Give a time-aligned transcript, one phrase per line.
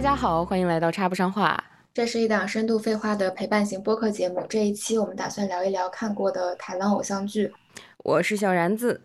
[0.00, 1.62] 大家好，欢迎来到插不上话。
[1.92, 4.42] 这是一档深度废话的陪伴型播客节目。
[4.48, 7.52] 这一期我们打算聊一聊看过的台湾偶像剧。
[7.98, 8.98] 我是小然子，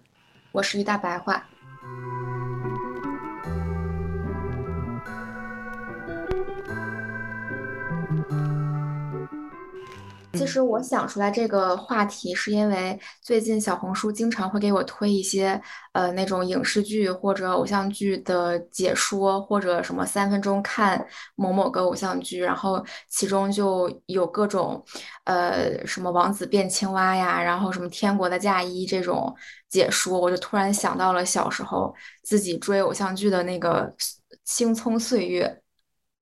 [0.53, 1.45] 我是于大白话。
[10.35, 15.59] 其实我想出来这个话题，是因为最近小红书经常会给我推一些
[15.93, 24.83] 呃那种影视剧或者偶像剧的解说，或者什么三分钟看某某个偶像剧，然后其中就有各种
[25.23, 29.33] 呃什么王子变青蛙呀，然后什么天国的嫁衣这种
[29.69, 33.93] 解说，我就突然想到了小时候自己追偶像剧的那个
[34.43, 35.61] 青葱岁月。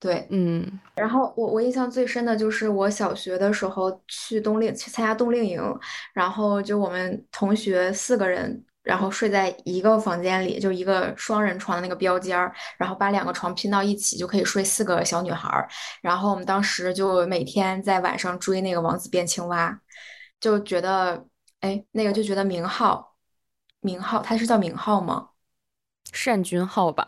[0.04, 5.62] 对，嗯，然后我我印象最深的就是我小学的时候去冬令去参加冬令营，
[6.14, 15.66] 然后就我们同学四个人，然后睡在一个房间里，就一个双人床的那个标间儿，然后把两个床拼到一起就可以睡四个小女孩儿，
[16.02, 19.80] 然后我们当时就每天在晚上追那个王子变青蛙，
[20.42, 21.26] 就觉得
[21.62, 23.16] 哎那个就觉得明浩，
[23.80, 25.30] 明浩他是叫明浩吗？
[26.26, 27.08] 单君浩吧。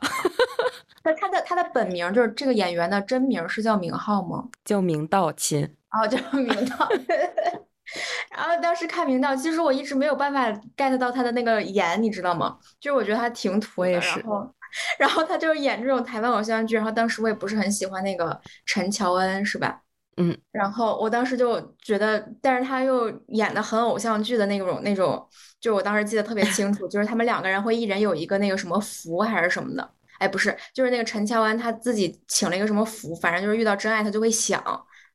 [1.06, 4.50] 那他的他的本名就是这个演员的真名是叫明浩吗？
[4.66, 5.64] 叫明道亲。
[5.92, 6.90] 哦，叫明道。
[8.36, 12.58] 然后当时看明道，其实我一直没有办法 get 到他的那个颜，你知道吗？
[12.80, 13.92] 就是我觉得他挺土的。
[13.92, 14.54] 然后，
[14.98, 19.80] 然后他就是演这种台湾偶像剧，然后当时我也不是很喜欢那个陈乔恩，是吧？
[20.18, 20.36] 嗯。
[20.52, 25.26] 然后我当时就觉得，但是他又演的很偶像剧的那种那种，
[25.62, 29.90] 就我当时记得特别清楚，就是他们两个人会一人有一个那个什么符还是什么的。
[30.20, 34.62] 哎，不是，就是那个陈乔恩，他自己请了一个什么符，反正就是遇到真爱他就会响，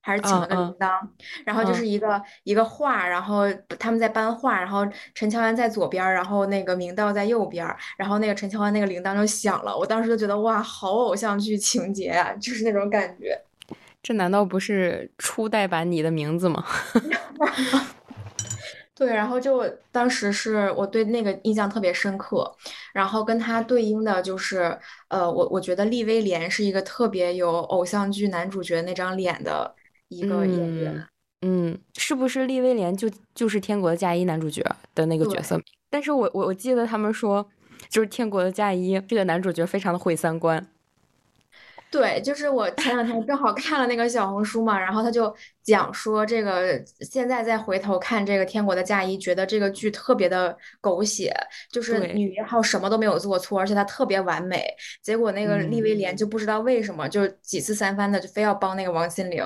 [0.01, 0.99] 还是请了个铃铛，
[1.45, 3.45] 然后就是一个一个画，然后
[3.79, 13.39] 他们在搬画，然后陈乔恩在左边，然后那个明道在右边，然后那个陈乔恩那个铃铛就响了，我当时就觉得哇，好偶像剧情节啊，就是那种感觉。
[14.03, 16.65] 这难道不是初代版你的名字吗？
[19.01, 22.55] 对，然后就当时是我对那个印象特别深刻，
[22.93, 24.79] 然后跟他对应的就是，
[25.09, 29.75] 呃，我我觉得利威廉是一个特别有偶像剧男主角那张脸的
[30.09, 31.07] 一个演员，
[31.41, 34.63] 嗯，是不是利威廉就就是《天国的嫁衣》男主角
[34.95, 35.59] 的那个角色？
[35.89, 37.49] 但是我我我记得他们说，
[37.89, 40.67] 就是《天国的嫁衣》这个男主角非常的毁三观。
[41.91, 51.35] 对，就是我前两天正好看了那个小红书嘛，然后他就讲说这个现在再回头看这个《天国的嫁衣》，觉得这个剧特别的狗血，
[51.69, 54.65] 就是女一号什么都没有做错，而且她特别完美。
[55.03, 59.45] 结果那个利威廉就不知道为什么，就几次三番的就非要帮那个王心凌。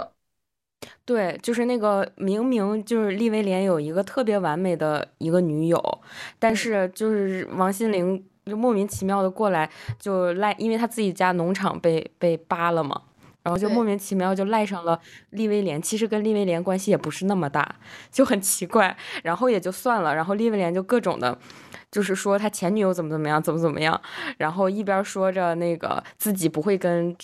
[1.07, 5.83] 对，就是那个明明就是利威廉有一个特别完美的一个女友，
[6.39, 8.23] 但是就是王心凌。
[8.47, 9.69] 就莫名其妙的过来，
[9.99, 13.01] 就赖，因为他自己家农场被被扒了嘛，
[13.43, 15.01] 然后就莫名其妙就赖上了
[15.31, 15.81] 利威廉。
[15.81, 17.77] 其实跟利威廉关系也不是那么大，
[18.11, 18.97] 就很奇怪。
[19.23, 21.39] 然后也就算了，然后利威廉就各种的，
[21.91, 24.01] 就是说他前女友怎么怎么样，怎么怎么样。
[24.39, 27.17] 然后一边说着那个自己不会跟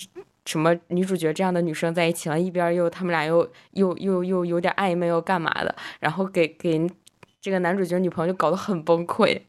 [0.47, 6.91] 什么女主角这样的女生在一起了，一边又他们俩又又又又有点暧昧又干嘛的，然后给给
[7.41, 9.41] 这个男主角女朋友就搞得很崩溃。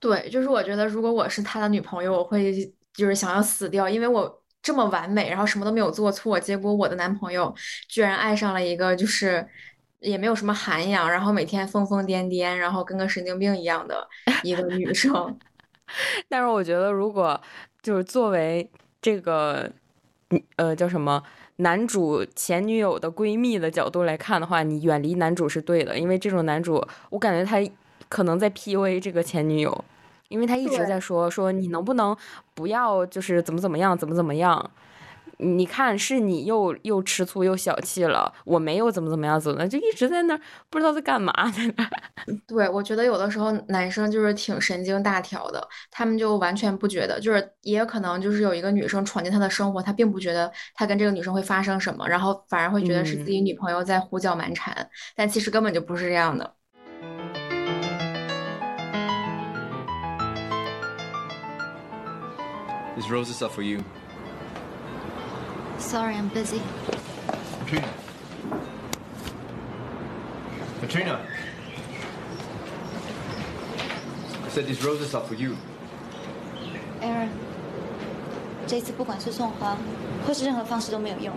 [0.00, 2.54] 对，就是我觉得，如果我是他的女朋友，我会
[2.94, 7.52] 就是想要死掉，因为我这么完美，然后什么都没有做错，结果我的男朋友
[7.88, 9.44] 居然爱上了一个就是
[9.98, 14.06] 也没有什么涵养，然后每天疯疯癫癫，然后跟个神经病一样的
[14.44, 15.36] 一个女生。
[16.28, 17.40] 但是我觉得，如果
[17.82, 18.70] 就是作为
[19.02, 19.68] 这个
[20.54, 21.20] 呃叫什么
[21.56, 27.58] 男主前女友的闺蜜的角度来看的话，你远离男主是对的，因为这种男主，我感觉他。
[28.08, 29.84] 可能在 PUA 这个前女友，
[30.28, 32.16] 因为他一直在说说你能不能
[32.54, 34.70] 不要就是怎么怎么样怎么怎么样，
[35.38, 41.88] 你看是你又又吃醋又小气了，我没有怎么怎么样怎么的就一直在那儿不知道在干嘛在那
[42.46, 56.57] 对，我觉得有的时候男生就是挺神经大条的，他们就完全不觉得，就是也有可能就是有一个女生闯进他的生活，他并不觉得他跟这个女生会发生什么，然后反而会觉得是自己女朋友在胡搅蛮缠，但其实根本就不是这样的。
[62.97, 63.83] These roses are for you.
[65.77, 66.61] Sorry, I'm busy.
[67.59, 67.87] Katrina.
[70.81, 71.19] Katrina.
[74.45, 75.55] I said these roses are for you.
[77.01, 77.29] Aaron，
[78.67, 79.75] 这次不管是送花，
[80.27, 81.33] 或是任何方式都没有用。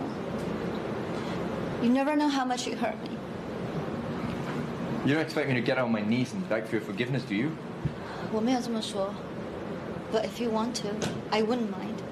[1.81, 3.09] You never know how much you hurt me.
[5.05, 7.35] You don't expect me to get on my knees and beg for your forgiveness, do
[7.35, 7.49] you?
[8.31, 9.13] 我没有这么说。
[10.12, 10.94] But if you want to,
[11.30, 12.02] I wouldn't mind.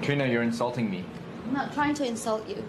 [0.00, 1.04] Trina, you're insulting me.
[1.46, 2.64] I'm not trying to insult you.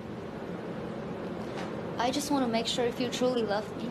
[1.97, 3.89] I just want to make sure if you truly love me.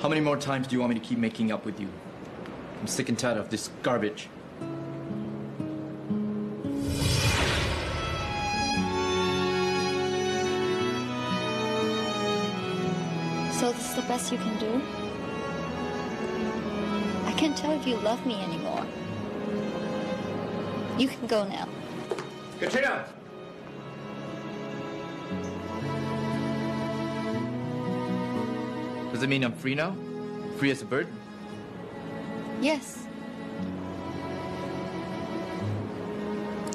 [0.00, 1.88] How many more times do you want me to keep making up with you?
[2.80, 4.28] I'm sick and tired of this garbage.
[13.94, 14.82] The best you can do?
[17.26, 18.84] I can't tell if you love me anymore.
[20.98, 21.68] You can go now.
[22.58, 23.06] Katrina!
[29.12, 29.94] Does it mean I'm free now?
[30.58, 31.06] Free as a bird?
[32.60, 33.06] Yes.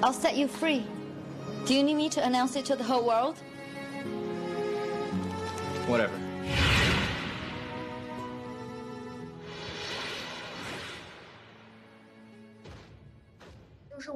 [0.01, 0.85] I'll set you free.
[1.65, 3.37] Do you need me to announce it to the whole world?
[5.87, 6.28] Whatever.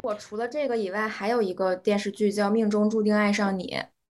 [0.04, 3.68] 我除了这个以外，还有一个电视剧叫《命中注定爱上你》，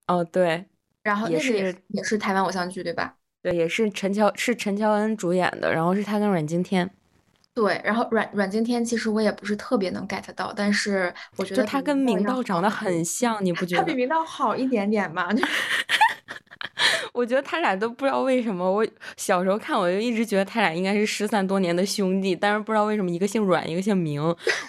[0.08, 0.64] 哦，对
[1.04, 3.14] 然后也是那个也是台湾偶像剧，对吧？
[3.40, 6.90] 对，也是陈乔是陈乔恩主演的，然后是他跟阮经天，
[7.54, 13.94] 对，然后阮阮经天其实我也不是特别能 get 到，但是我觉得他跟明道道长得很像，你不 觉得他比？
[13.94, 15.28] 明道好一点点吧？
[16.26, 18.86] 就 是我觉得他俩都不知道为什么，我
[19.16, 24.20] 小时候看我就一直觉得他俩应该是失散多年的兄弟，但是不知道为什么一个姓阮，一个姓明，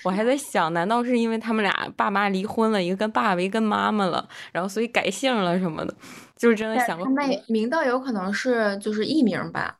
[0.03, 5.95] 我还在想，难道是因为他们俩爸妈离婚了，一个跟爸爸，一个跟妈妈了，然后所以改姓了什么的？
[6.37, 7.07] 就是真的想过
[7.47, 9.77] 明道有可能是就是艺名吧？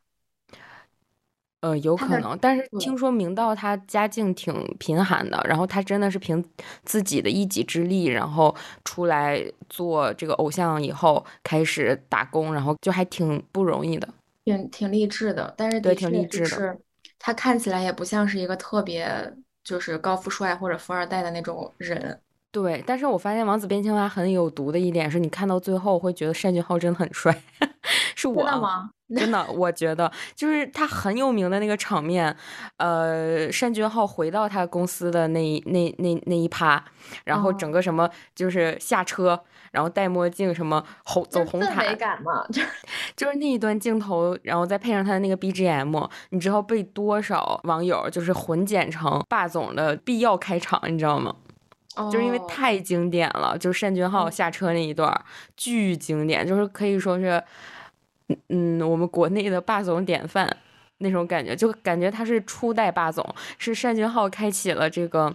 [1.66, 6.44] 呃，有可能，但是听说明道他家境挺贫寒的，然后他真的是凭
[6.84, 8.54] 自己的一己之力，然后
[8.84, 14.08] 出来做这个偶像以后开始打工，然后就还挺不容易的。
[14.44, 16.78] 挺挺励志的，但是对挺励志是
[17.18, 19.34] 他看起来也不像是一个特别
[19.64, 22.20] 就是高富帅或者富二代的那种人。
[22.52, 27.36] 对，但是我发现王子变青蛙很有毒的一点是，你看到最后会觉得单俊浩真的很帅，
[28.16, 28.90] 是真的吗？
[29.16, 32.34] 真的，我觉得就是他很有名的那个场面，
[32.78, 36.82] 呃，单俊浩回到他公司的那一那那那一趴，
[37.24, 39.40] 然后哦整个什么就是下车，
[39.70, 42.60] 然后戴墨镜，什么红走红毯，感嘛， 就
[43.14, 51.32] 就是那一段镜头，然后再配上他的那个 BGM，你知道被多少网友就是混剪成霸总的必要开场，你知道吗？
[52.10, 55.24] 就是因为哦太经典了，就是单俊浩嗯下车那一段儿
[55.56, 57.42] 巨经典，就是可以说是，
[58.48, 60.56] 嗯，我们国内的霸总典范
[60.98, 63.24] 那种感觉，就感觉他是初代霸总，
[63.58, 65.34] 是单俊浩开启了这个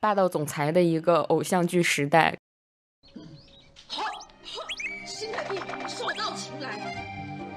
[0.00, 2.36] 霸道总裁的一个偶像剧时代。
[3.86, 4.62] 好，好
[5.06, 5.56] 新台币
[5.88, 6.94] 手到擒来，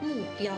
[0.02, 0.54] 目标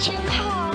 [0.00, 0.70] 单俊浩，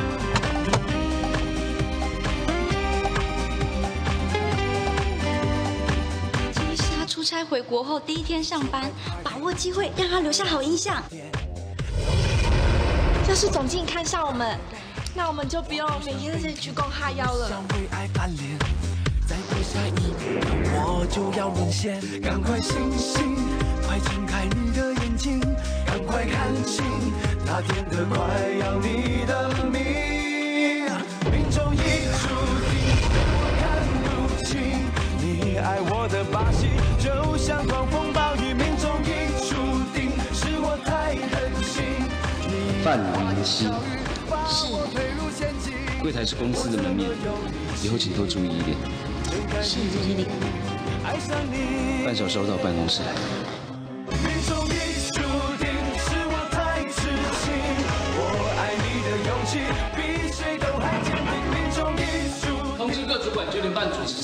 [6.54, 8.92] 今天是他出差回国后第一天上班，
[9.24, 11.02] 把握机会让他留下好印象。
[13.28, 14.60] 要是总经理看上我们，
[15.16, 17.50] 那我们就不用每天在这里鞠躬哈腰了。
[20.78, 22.00] 我就要沦陷。
[22.22, 23.36] 赶快醒醒，
[23.88, 25.42] 快睁开你的眼睛，
[26.16, 26.82] 快看清
[27.46, 28.16] 那天的快
[28.62, 29.84] 要你的命。
[31.30, 32.24] 命中已注
[32.72, 32.72] 定，
[33.36, 34.08] 我看不
[34.46, 34.48] 清
[35.20, 36.70] 你爱我的把戏，
[37.04, 38.54] 就像狂风暴雨。
[38.54, 41.84] 命中已注定，是我太任性。
[42.82, 43.68] 范明熙，
[44.48, 44.72] 是。
[46.02, 47.10] 柜台是公司的门面，
[47.84, 48.78] 以后请多注意一点。
[49.62, 50.26] 是这是李
[51.04, 52.06] 爱上你。
[52.06, 53.55] 半小时后到办公室来。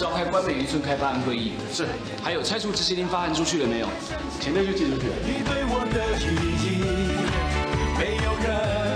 [0.01, 1.51] 召开关美渔村开发案会议。
[1.71, 1.85] 是。
[2.23, 3.87] 还有拆除执行令发函出去了没有？
[4.39, 5.13] 前面就寄出去了。
[5.23, 6.81] 你对我的意义，
[7.99, 8.90] 没有人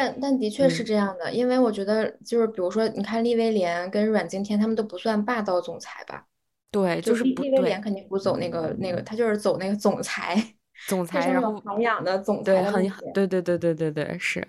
[0.00, 6.24] 但但的确是嗯这样的，因为我觉得就是比如说，你看利威廉跟阮经天他们都不算霸道总裁吧？
[6.70, 10.42] 对，就是不利利威廉，肯定不走那个那个，他就是走那个总裁，
[10.88, 12.96] 总裁，然后涵养的总对，很裁。
[13.12, 14.40] 对对对对对对是。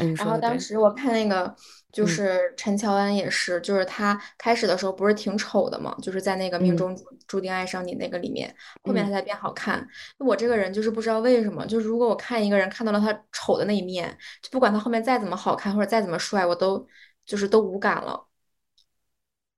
[0.00, 1.54] 嗯，然后当时我看那个，
[1.92, 8.54] 就是陈乔恩也是，就是他开始的时候不是挺丑的嘛，就是在那个命中注定爱上你那个里面，
[8.84, 9.86] 后面他才变好看。
[10.18, 16.86] 我这个人就是不知道为什么，就是如果我看一个人看到了他丑的那一面，就不管他后面再怎么好看或者再怎么帅，我都
[17.26, 18.26] 就是都无感了。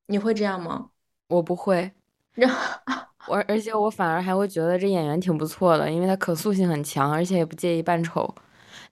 [0.06, 0.90] 你会这样吗？
[1.28, 1.92] 我不会。
[3.28, 8.34] 我而且我反而还会觉得这演员挺不错的，因为他可塑性很强，而且也不介意扮丑。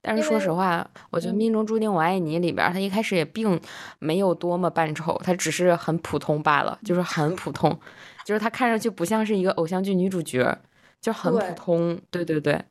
[0.03, 3.61] 但是说实话，我觉得《命中注定我爱你》里边，他一开始也并
[3.99, 7.79] 没有多么扮丑，他只是很普通罢了，就是很普通，
[8.25, 10.57] 就是他看上去不像是一个偶像剧女主角，
[11.01, 12.01] 就很普通。
[12.11, 12.63] 对对对。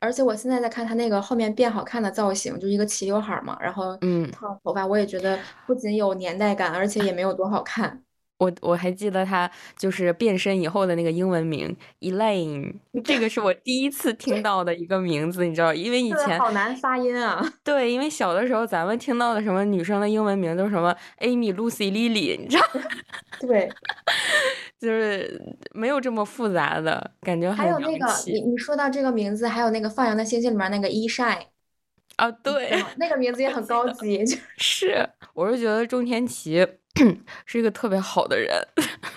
[0.00, 8.02] 而且我现在在看他那个后面变好看的造型，就是一个齐刘海嘛，然后嗯，烫头发，我也觉得不仅有年代感，而且也没有多好看。
[8.38, 12.74] 我我还记得他就是变身以后的那个英文名 Elaine，
[13.04, 17.40] 这个是我第一次听到的一个名字，你知道，因为以前好难发音啊。
[17.62, 22.64] 对，因为小的时候咱们听到的什么女生的英文名都是什么 Amy、Lucy、Lily，你知道？
[23.40, 23.68] 对，
[24.80, 25.40] 就是
[25.72, 27.52] 没有这么复杂的感觉。
[27.52, 31.42] 还有那个你你说到这个名字，还有那个放羊的星星里面那个 E Shine
[32.16, 34.24] 啊，对，那个名字也很高级。
[34.58, 36.66] 是，我是觉得中天奇。
[37.46, 38.50] 是一个特别好的人，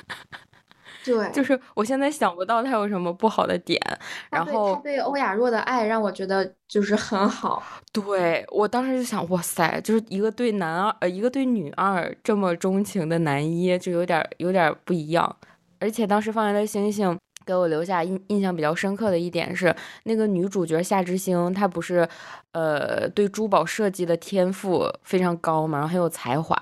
[1.04, 3.80] 对，就是我现在想不到他有什么不好的点。
[4.32, 7.62] 然后他对欧雅若的爱让我觉得就是很好。
[7.94, 15.38] 对我当时就想，哇塞，就是一个对男二呃一个对女二这么钟情的男一，就有点有点不一样。
[15.80, 17.16] 而且当时放羊的星星
[17.46, 22.08] 给我留下印印象比较深刻的一点是，那个女主角夏之星，她不是
[22.54, 26.58] 呃对珠宝设计的天赋非常高嘛，然后很有才华。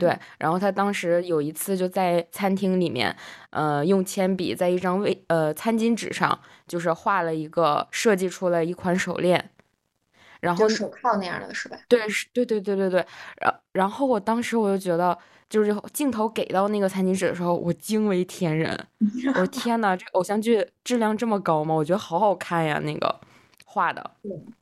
[0.00, 3.14] 对，然后他当时有一次就在餐厅里面，
[3.50, 9.50] 呃，用铅笔在一张卫呃餐巾纸上，就是画了一个设计出了一款手链，
[10.40, 11.76] 然后手铐那样的是吧？
[11.88, 13.06] 对，是，对对对对对。
[13.40, 15.16] 然然后我当时我就觉得，
[15.48, 18.86] 就是镜头给到那个餐巾纸的时候，我惊为天人，
[19.40, 21.74] 我天呐，这偶像剧质量这么高吗？
[21.74, 23.20] 我觉得好好看呀，那个。
[23.76, 24.10] 画的，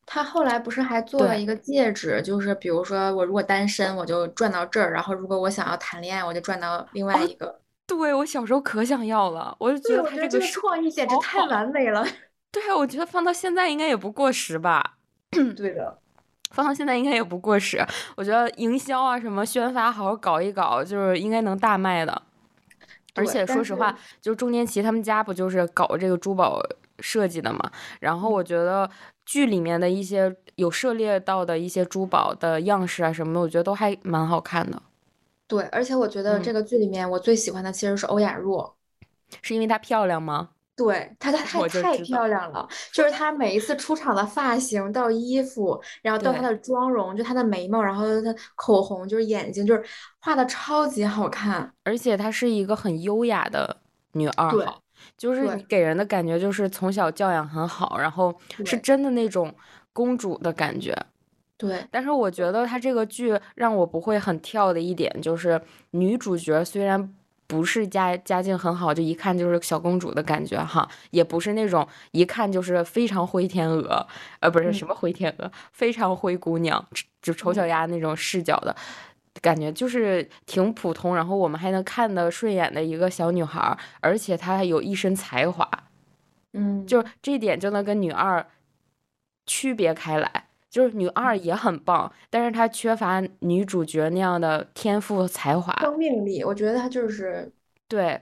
[0.04, 7.60] 他后来不是还做了一个戒指，就是比如说我如果单身，我就转到这儿，然后如果我想要谈恋爱，我就转到另外一个。
[7.86, 12.04] 对我小时候可想要了，我就觉得他这个创意简直太完美了。
[12.50, 14.96] 对啊，我觉得放到现在应该也不过时吧。
[15.30, 15.96] 对的，
[16.50, 17.86] 放到现在应该也不过时。
[18.16, 22.22] 我觉得营销啊什么宣发好好搞一搞，就是应该能大卖的。
[23.14, 26.60] 而且说实话，就中年期他们家不就是搞这个珠宝。
[27.00, 27.70] 设计的嘛，
[28.00, 28.88] 然后我觉得
[29.24, 34.80] 剧里面的一些有涉猎到的一些珠宝的样式啊什么的，我觉得都还蛮好看的。
[35.46, 38.74] 对，而且我觉得这个剧里面我最喜欢的其实是欧雅若，
[39.42, 40.50] 是因为她漂亮吗？
[40.76, 49.84] 对，她她太太漂亮了，就是她每一次出场的发型到衣服，然后到她的妆容，就她的眉毛，然后她口红，就是眼睛，就是
[50.20, 53.76] 画的超级好看，而且她是一个很优雅的
[54.12, 54.83] 女二号。
[55.16, 58.34] 就是你给人的感觉就是从小教养很好，然后
[58.64, 59.54] 是真的那种
[59.92, 60.96] 公主的感觉。
[61.56, 65.60] 对，但是我觉得他这个剧让我不会很跳的一点就是
[65.92, 67.14] 女主角虽然
[67.46, 74.04] 不是家家境很好，就一看就是小公主的感觉哈，也不是那种一看就是非常灰天鹅，
[74.40, 76.84] 呃，不是什么灰天鹅，非常灰姑娘，
[77.22, 78.74] 就丑小鸭那种视角的。
[79.40, 85.68] 感觉就是挺普通，然后我们还能看得顺眼的一个小女孩，而且她还有一身才华，
[86.52, 88.46] 嗯，就这点就能跟女二
[89.46, 90.48] 区别开来。
[90.70, 96.42] 就是女二也很棒，但是她缺乏女主角那样的天赋才华、生命力。
[96.42, 97.48] 我觉得她就是
[97.86, 98.20] 对，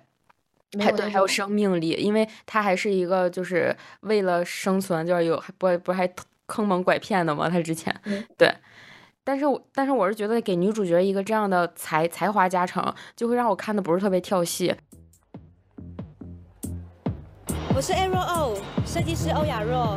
[0.79, 6.07] 还对还有生命力，因为她还是一个就是为了生存，就是有不不还
[6.47, 7.49] 坑蒙拐骗的吗？
[7.49, 7.91] 她之前
[8.37, 8.55] 对。
[9.25, 14.75] 但是，我但是我是觉得给女主角一个这样的才才华加成，就会让我看的不是特别跳戏。
[17.75, 19.97] 我是 Arrow O 设计师欧雅若，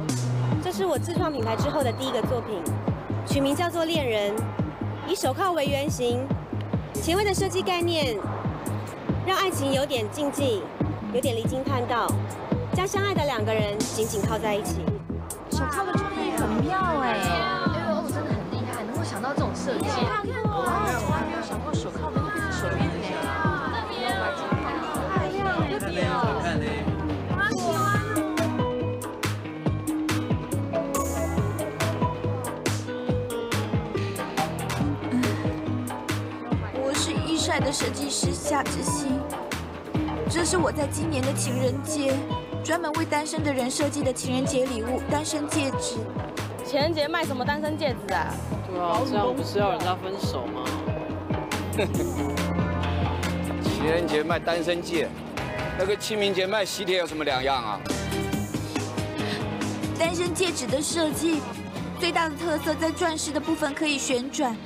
[0.64, 2.62] 这是我自创品牌之后的第一个作品，
[3.26, 4.32] 取名叫做恋人，
[5.08, 6.24] 以手铐为原型，
[6.94, 8.16] 前卫的设计概念，
[9.26, 10.62] 让爱情有点禁忌，
[11.16, 12.08] 有点离经叛道，
[12.74, 14.82] 将相爱的两个人紧紧靠在一起。
[15.50, 17.55] 手铐的创意很妙哎。
[19.16, 20.68] 想到这种设计，我
[21.00, 21.98] 从来没有想过手的。
[22.02, 22.12] 那
[23.88, 24.04] 边
[25.10, 26.66] 太亮了，这边好看呢。
[36.84, 39.18] 我是一帅的设计师夏之星，
[40.30, 42.14] 这是我在今年的情人节
[42.66, 45.96] 专门为单身的人设计的情人节礼物——单身戒指。
[46.66, 48.34] 情人节卖什么单身戒指啊？
[48.68, 50.64] 对啊，这样不是要人家分手吗？
[53.64, 55.08] 情人节卖单身戒，
[55.78, 57.80] 那跟清明节卖喜帖有什么两样啊？
[60.00, 61.40] 单身戒指的设计
[62.00, 64.58] 最大的特色在钻石的部分可以旋转，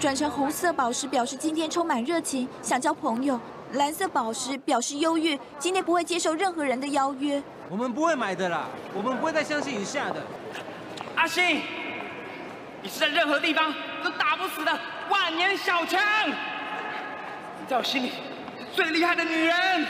[0.00, 3.38] 转成红色宝石表示今天充满热情，想交朋友；
[3.72, 7.42] 蓝色宝石表示忧郁，今天不会接受任何人的邀约。
[7.68, 10.16] 我们不会买的啦，我们不会再相信以下的。
[11.24, 11.62] 阿信，
[12.82, 14.78] 你是在任何地方都打不死的
[15.08, 16.34] 万年小强，你
[17.66, 18.16] 在我心里是
[18.74, 19.56] 最厉害的女人。
[19.80, 19.86] 你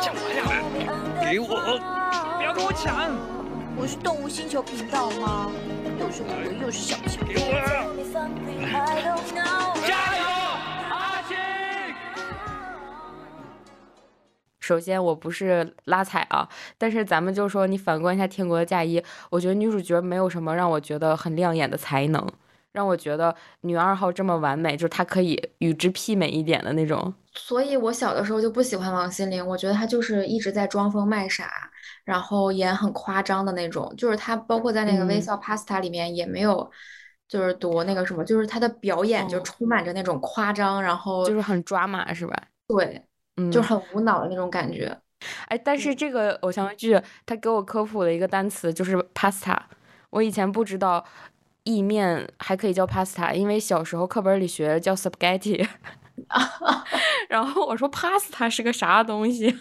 [0.00, 0.44] 讲完呀？
[1.20, 1.78] 给我，
[2.38, 3.14] 不要跟我抢！
[3.76, 5.52] 我是动物星球频道吗？
[6.00, 7.22] 又是我，又是小强。
[7.28, 7.52] 给我！
[9.86, 10.15] 加
[14.66, 22.26] 首先，我不是拉踩啊，但是咱们就说你反观一下《天国的嫁衣》，我觉得女主角没有什么让我觉得很亮眼的才能，
[22.72, 27.14] 让我觉得女二号这么完美，就是她可以与之媲美一点的那种。
[27.34, 31.48] 所以我小的时候就不喜欢王心凌，我觉得她就是一直在装疯卖傻，
[32.04, 33.94] 然后演很夸张的那种。
[33.96, 36.68] 就是她包括在那个《微嗯笑 Pasta》里面也没有，
[37.28, 42.34] 就是多那个什么，就是她的表演就充满着那种夸张，然后就是很抓马，是吧？
[42.66, 43.00] 对，
[43.36, 44.96] 嗯，就很无脑的那种感觉。
[45.48, 49.56] 哎，但是这个偶像剧他给我科普了一个单词，就是 pasta。
[50.10, 51.04] 我以前不知道
[51.64, 55.66] 意面还可以叫 pasta，因为小时候课本里学叫 spaghetti。
[57.28, 59.54] 然后我说 pasta 是个啥东西，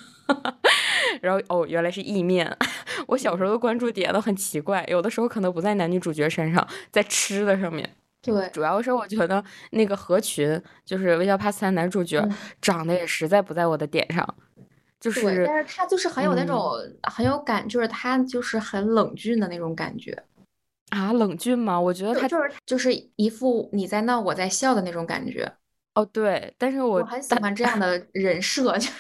[1.22, 2.56] 然后哦，原来是意面。
[3.08, 7.90] 我小时候的关注点都很奇怪，有的时候可能不在男女主角身上，在吃的上面。
[8.34, 12.28] 对，主要是我觉得那个何群，就是《微笑 Pasta》男主角，
[12.62, 14.28] 长得也实在不在我的点上。
[15.00, 16.72] 就对，是，但是他就是很有那嗯种
[17.04, 20.24] 很有感，就是他就是很冷峻的那种感觉。
[20.90, 21.80] 啊，冷峻吗？
[21.80, 25.52] 我觉得他就就是就是一副你在闹我在笑的那种感觉。
[25.94, 28.92] 哦，对，但是我我很喜欢这样的人设， 就是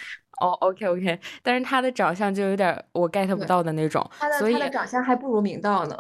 [0.42, 5.98] 哦，OK OK，但是他的长相就有点儿我 get 不到的那种，他的所以他的长相还不如明道呢。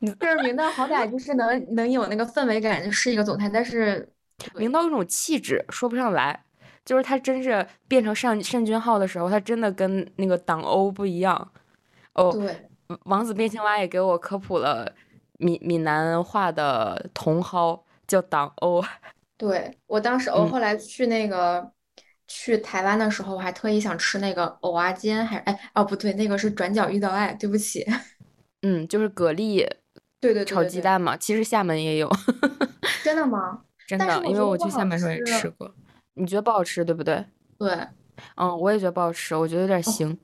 [0.00, 4.06] 就是明道好歹就是能能有那个氛围感，就是一个总裁，但是
[4.54, 6.44] 明道有种气质说不上来，
[6.84, 11.52] 就是他真是变成单单君浩的时候，他真的跟那个党欧不一样。
[12.14, 12.68] 哦，对，
[13.04, 14.90] 王子变青蛙也给我科普了
[15.38, 18.84] 闽闽南话的茼蒿叫党欧。
[19.38, 21.70] 对我当时 我嗯后来去那个
[22.26, 27.84] 去台湾的时候，我还特意想吃那个蚵仔煎，还是哎哦不对，那个是转角遇到爱，对不起。
[28.62, 29.68] 嗯，就是蛤蜊
[30.20, 32.10] 对对对炒鸡蛋嘛，其实厦门也有，
[33.04, 33.60] 真的吗？
[33.86, 35.72] 真的，因为我去厦门时候也吃吃过。
[36.14, 37.24] 你觉得不好吃，对不对？
[37.58, 37.70] 对，
[38.36, 40.16] 嗯，我也觉得不好吃，我觉得有点腥。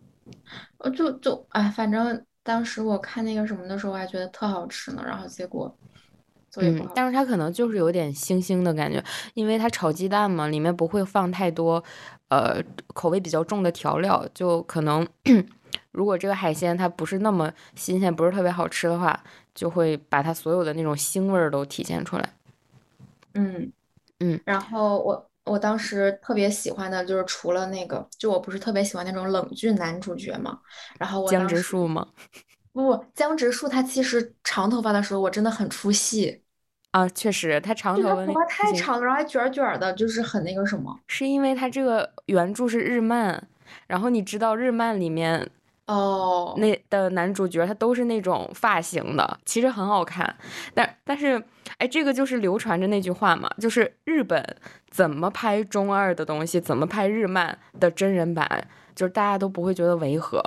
[0.79, 5.77] 我就就哎，反正当时我看那个什么的时候，我还觉得特好吃呢，然后结果
[6.57, 9.03] 嗯但是它可能就是有点腥腥的感觉，
[9.35, 11.83] 因为它炒鸡蛋嘛，里面不会放太多，
[12.29, 15.07] 呃，口味比较重的调料，就可能
[15.93, 19.19] 如果这个海鲜它不是那么新鲜，不是特别好吃的话，
[19.55, 22.29] 就会把它所有的那种腥味儿都体现出来。
[23.35, 23.73] 嗯
[24.21, 30.61] 嗯，然后我我当时特别喜欢的就是除了那个，就我不是特别喜欢那种冷峻男主角嘛，
[30.99, 32.07] 然后我江直树吗？
[32.73, 36.43] 不，江直树他其实长头发的时候我真的很出戏，
[36.93, 40.99] 啊，确实，他长头发太长了，然后还卷卷的，就是很那个什么。
[41.07, 43.49] 是因为他这个原著是日漫，
[43.87, 45.51] 然后你知道日漫里面
[45.87, 50.35] 哦，那的男主角他都是那种发型的，其实很好看。
[50.73, 51.43] 但但是，
[51.79, 54.45] 哎，这个就是流传着那句话嘛，就是日本
[54.91, 60.43] 怎么拍中二的东西，怎么拍日漫的真人版，就是大家都不会觉得违和。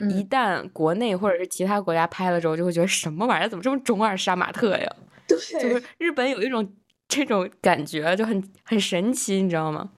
[0.00, 4.92] 一嗯旦国内或者是其他国家拍了之后，就会觉得什么玩意儿，怎么这么中二杀马特呀？
[5.26, 6.68] 对，就是日本有一种
[7.08, 9.90] 这种感觉，就很很神奇，你知道吗？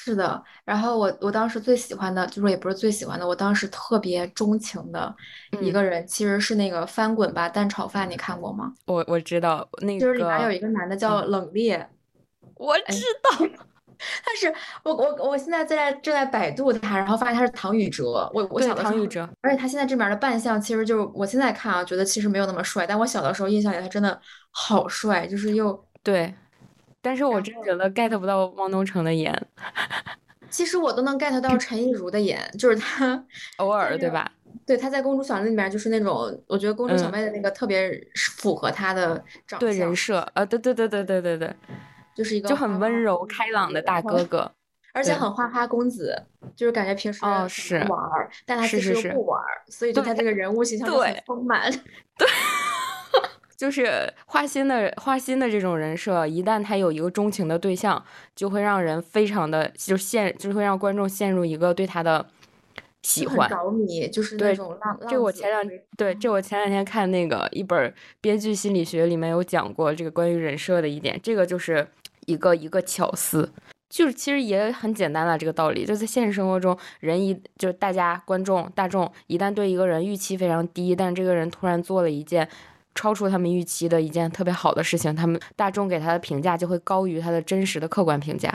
[0.00, 5.14] 是的，然后我我当时最喜欢的，就是也不是最喜欢的，我当时特别钟情的
[5.60, 5.72] 一嗯。
[5.72, 8.72] 个人，其实是那个翻滚吧蛋炒饭，你看过吗？
[8.86, 11.22] 我我知道那个就是里面有一个男的叫。
[11.28, 11.84] 冷冽，
[12.54, 13.30] 我知道，
[14.24, 19.28] 他是我我我现在在正在百度他，然后发现他是唐禹哲，我我对小的时候，唐禹哲。
[19.42, 24.18] 而且他现在这边的扮相，其实就是我现在看啊，觉得其实没有那么帅，但我小的时候印象里他真的
[24.50, 26.32] 好帅，就是又对，
[27.00, 29.32] 但是我真觉得 get 不到汪东城的颜，
[30.50, 33.22] 其实我都能 get 到陈亦儒的颜，就是他
[33.58, 34.30] 偶尔对吧？
[34.66, 37.90] 对，他在《公主小妹》里面就是那种，我觉得公主小嗯妹的那个特别
[38.36, 41.54] 符合她的长相，对人设，呃，对对对对对对对，
[42.14, 44.50] 就是一个就很温柔开朗的大哥哥。
[44.94, 46.20] 而且很花花公子，
[46.56, 51.70] 就是感觉平时很哦是玩儿，但他其实又不玩儿，所以就他这个人物形象就很对丰满。
[53.58, 58.00] 就是花心的花心的这种人设，一旦他有一个钟情的对象，
[58.36, 62.24] 就会让人非常的就陷，就会让观众陷入一个对他的
[63.02, 63.50] 喜欢。
[63.50, 65.60] 着迷，就是那对种浪这我前两
[65.96, 71.84] 对这我前两天看那个一本编剧心理学里面有讲过这个关于人设的一点，这个就是
[72.26, 73.52] 一个一个巧思，
[73.90, 82.48] 就是其实也很简单了这个道理，就在现实生活中，人一就是大家观众大众一旦对一个人预期非常低，但这个人突然做了一件。
[82.98, 88.52] 超出他们预期的一件特别好的事情，他们大众给他的评价就会高于他的真实的客观评价。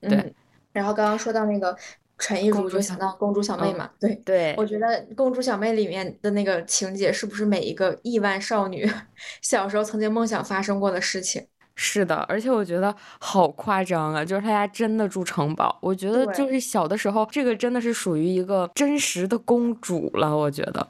[0.00, 0.34] 对，嗯，
[0.72, 1.76] 然后刚刚说到那个
[2.16, 3.90] 陈亦儒，就想到公主小妹嗯嘛。
[3.98, 8.88] 对，对，我觉得公主小妹里面的那个情节，是不是每一个亿万少女
[9.42, 11.44] 小时候曾经梦想发生过的事情？
[11.74, 14.22] 是的，而且我觉得好夸张啊！
[14.22, 20.36] 就是他家真的住城堡，我觉得就是小的时候，这个真的是属于一个真实的公主了。
[20.36, 20.86] 我觉得，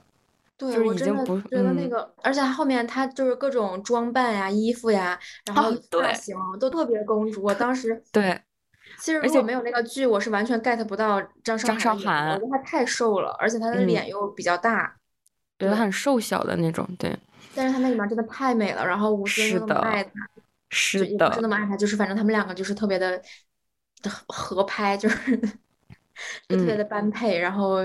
[0.61, 7.43] 对，就是我真的已经不觉得那嗯个，而且后面她就是各种装扮呀、衣服呀，然后发型都特别公主。
[7.43, 8.39] 我当时 对，
[8.99, 14.97] 其实如果没有那个剧，我是完全 get 不到张韶张韶涵的我觉得她太瘦了，而且她的嗯脸又比较大，
[15.59, 17.19] 觉得很瘦小的那种，对，
[17.55, 20.11] 但是她那里面真的太美了，然后吴尊又那么的爱她。
[20.73, 23.19] 是就也不是那的，么爱他，就是反正他们两个就是特别的
[24.03, 25.37] 的合合拍，就是
[26.49, 27.39] 就特别嗯的般配。
[27.39, 27.79] 然后，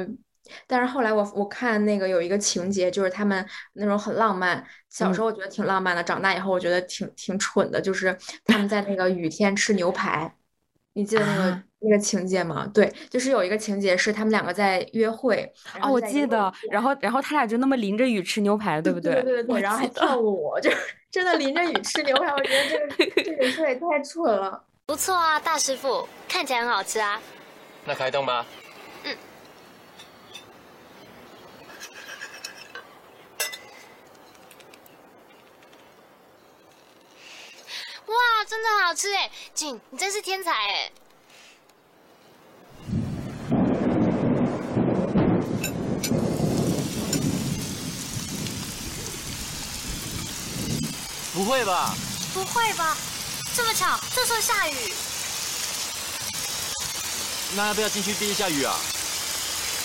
[0.68, 10.36] 但是后来我我看那个有一个情节，就是他们那种很浪漫，小时嗯候我觉得挺浪漫的，长大以后我觉得挺挺蠢的，就是他们在那个雨天吃牛排。
[10.94, 12.66] 你记得那个、啊那个情节吗？
[12.74, 20.78] 对，就是有一个情节是他们两个在约会，然哦，我记得，然后然后他俩就那么淋着雨吃牛排，对不对对对对，我然后还跳舞，就是
[21.12, 24.64] 真的淋着雨吃牛排，我觉得这个 这个事也太蠢了。
[24.88, 27.22] 不错啊，大师傅，看起来很好吃啊。
[27.86, 28.44] 那开动吧。
[38.16, 39.30] 哇，真的好吃哎！
[39.54, 40.92] 景，你真是天才哎！
[51.34, 51.94] 不会吧？
[52.34, 52.96] 不会吧？
[53.54, 54.94] 这么巧，这时候下雨。
[57.56, 58.76] 那要不要进去避一下雨啊？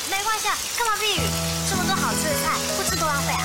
[0.08, 1.20] 没关系啊，干嘛避雨？
[1.68, 3.39] 这么多好吃的菜，不吃多浪费啊！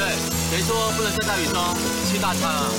[0.00, 0.08] 也对，
[0.48, 1.54] 谁说不能在大雨中
[2.06, 2.70] 吃大餐啊？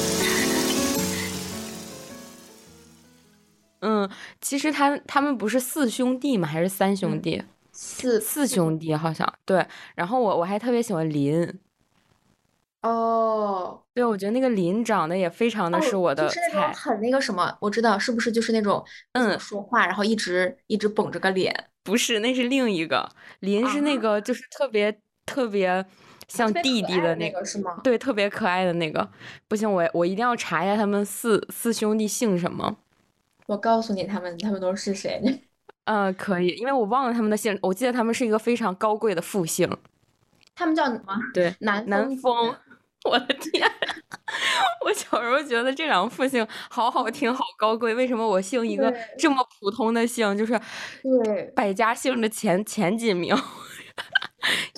[3.81, 6.47] 嗯，其实他他们不是四兄弟吗？
[6.47, 7.35] 还是三兄弟？
[7.37, 9.65] 嗯四四兄弟好像对。
[9.95, 11.59] 然后我我还特别喜欢林，
[12.81, 16.73] 哦，对我觉得那个林长得也非常的是我的就是那种。
[16.73, 25.83] 很那个什么，我知道是不是就是那种嗯说话，然后一直一直绷着个脸，不是，那是另一个林是那个就是特别特别
[26.33, 29.07] 像弟弟的那那个是吗对，特别可爱的那个。
[29.47, 32.77] 不行，我我一定要查一下他们四四兄弟姓什么。
[33.47, 35.21] 我告诉你他们他们都是谁。
[35.85, 39.69] 嗯， 可以，因为我忘了他们的姓，我记得他们是一个非常高贵的复姓。
[40.55, 41.13] 他们叫什么？
[41.33, 42.55] 对，南南风风。
[43.03, 43.67] 我的天！
[44.85, 47.95] 我小时候觉得这两个复姓好好听，好高贵。
[47.95, 50.53] 为什么我姓一个这么普通的姓，就是
[51.01, 53.35] 对百家姓的前前几名，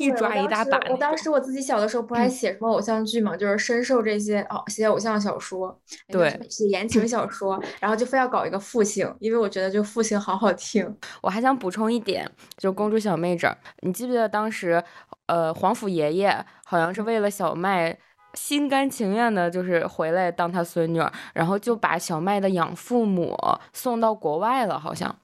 [0.03, 10.95] 一抓一大把我当时我当时我自己小的时候不还写什么偶像剧嘛，就是深受这些哦写偶像小说，对写言情小说，然后就非要搞一个复姓，因为我觉得这个复姓好好听。
[11.21, 14.83] 我还想补充一点，就公主小妹这儿，你记不记得当时，
[15.27, 17.97] 呃，皇甫爷爷好像是为了小麦。
[18.35, 23.37] 心甘情愿的，就是回来当他孙女儿，然后就把小麦的养父母
[23.73, 25.15] 送到国外了，好像。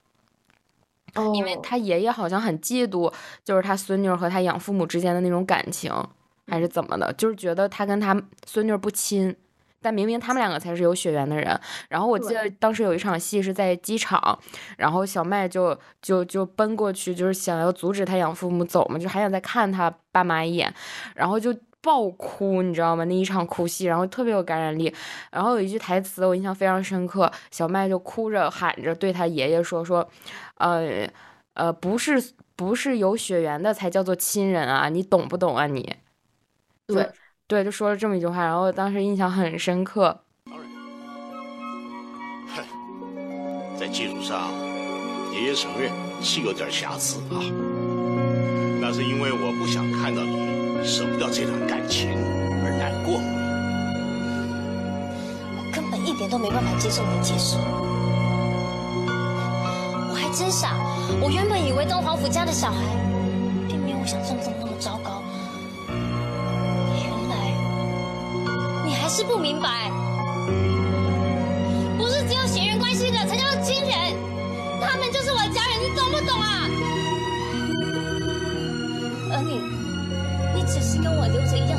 [1.15, 3.11] 哦，因为他爷爷好像很嫉妒，
[3.43, 5.91] 就是他孙女和他养父母之间的那种感情，
[6.47, 9.35] 还是怎么的，就是觉得他跟他孙女不亲，
[9.81, 11.59] 但明明他们两个才是有血缘的人。
[11.89, 14.39] 然后我记得当时有一场戏是在机场，
[14.77, 20.73] 然后小麦就就就奔过去，就是想要阻止他养父母走嘛，就还想再看他爸妈一眼，
[21.15, 21.55] 然后就。
[21.81, 23.03] 爆哭，你知道吗？
[23.05, 24.93] 那一场哭戏，然后特别有感染力。
[25.31, 30.07] 然后有一句台词我印象非常深刻，小麦就哭着喊着对他爷爷说：“说，
[30.55, 31.07] 呃
[31.53, 32.21] 呃，不是
[32.55, 35.95] 不是有血缘的才叫做亲人啊，你懂不懂啊你？”
[36.87, 37.09] 对
[37.47, 40.21] 对，就说了这么一句话，然后当时印象很深刻。
[43.79, 44.51] 在技术上，
[45.31, 45.89] 爷爷承认
[46.21, 47.39] 是有点瑕疵啊，
[48.81, 52.09] 那是因为我不想看到你舍不掉这段感情
[52.63, 53.21] 而难过。
[55.55, 57.57] 我根本一点都没办法接受你的解释。
[60.09, 60.75] 我还真傻。
[61.21, 62.77] 我原本以为当皇府家的小孩，
[63.67, 65.23] 并没有我想象中那么糟糕。
[66.95, 67.53] 原来
[68.85, 69.91] 你还是不明白，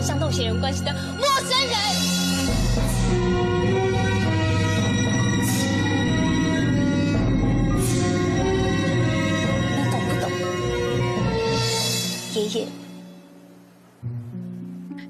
[0.01, 1.77] 流着一样相同血缘关系的陌生人。
[9.77, 10.31] 你懂不懂，
[12.35, 12.67] 爷爷？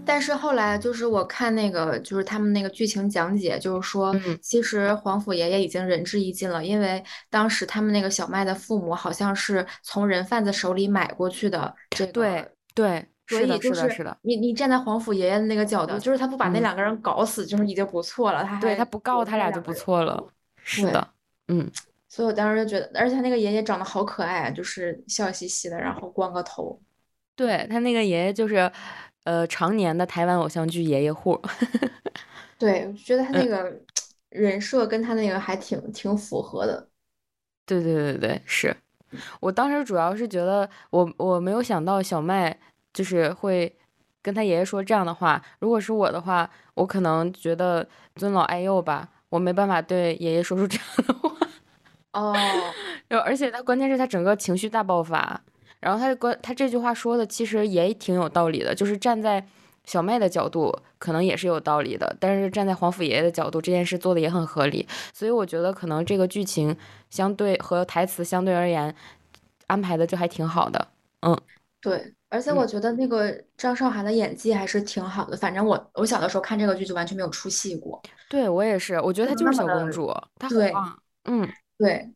[0.05, 13.07] 但是后来就是我看那个，就是他们那个剧情讲解，就是说，其实皇甫爷爷已经仁至义尽了，因为当时他们那个小麦的父母好像是从人贩子手里买过去的这个，对对，
[13.38, 14.16] 所以就是的，是的。
[14.23, 20.23] 你你站在皇甫爷爷的那个角度，就是他不把那嗯两个人搞死，就是已经不错了，他还对他不告他俩就不错了。
[20.62, 21.09] 是的，
[21.49, 21.71] 嗯。
[22.09, 26.77] 所以我当时就觉得，而且他那个爷爷长得好可爱啊，就是笑嘻嘻的，然后光个头。
[27.37, 28.71] 对他那个爷爷就是，
[29.23, 31.40] 呃，常年的台湾偶像剧爷爷户。
[32.59, 33.81] 对，我觉得他那嗯个
[34.31, 36.88] 人设跟他那个还挺挺符合的。
[37.64, 38.77] 对对对对，是
[39.38, 42.59] 我当时主要是觉得我我没有想到小麦
[42.92, 43.74] 就是会
[44.22, 45.42] 跟他爷爷说这样的话。
[45.59, 51.37] 如果是我的话，我可能觉得尊老爱幼吧，我没办法对爷爷说出这样的话。
[52.12, 52.35] 哦，
[53.24, 55.40] 而且他关键是他整个情绪大爆发，
[55.79, 59.46] 然后他关他这句话说的其实也挺有道理的，就是站在
[59.85, 66.76] 小麦的角度可能也是有道理的，但是站在皇甫爷爷的角度，这件事做的也很合理，所以我觉得可能这个剧情
[67.11, 68.94] 相对和台词相对而言
[69.68, 70.88] 安排的就还挺好的，
[71.22, 71.40] 嗯，
[71.81, 75.37] 对，而且我觉得那个张韶涵的演技还是挺好的。
[75.37, 78.01] 反正我我小的时候看这个剧就完全没有出戏过。
[78.29, 82.09] 对我也是，我觉得她就是小公主，她很对棒，嗯，对。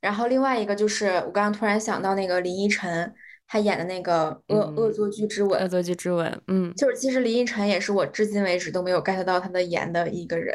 [0.00, 3.14] 然后另外一个就是我刚刚突然想到那个林依晨，
[3.46, 5.58] 她演的那个《恶恶作剧之吻》。
[5.62, 10.54] 恶作剧之吻，嗯，就是其实林依晨也是我至今为止都没有 get 到她的颜的一个人。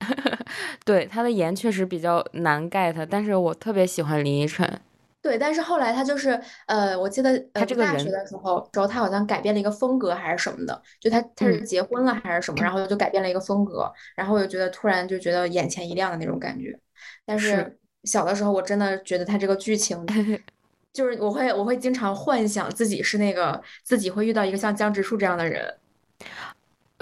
[0.84, 4.80] 对她的颜确实比较难 get，但是我特别喜欢林依晨。
[5.22, 16.76] 对，但是后来他就是，呃，我记得呃他这个大学的时候，时候他好像改变了一个风格还是什么的，就他他是嗯结婚了还是什么，然后就改变了一个风格，然后我就觉得突然就觉得眼前一亮的那种感觉。
[17.24, 20.04] 但是是小的时候，我真的觉得他这个剧情，
[20.92, 25.72] 就是我会我会经常幻想自己是那个自己会遇到一个像江直树这样的人。